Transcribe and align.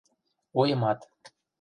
Ойымат 0.59 0.99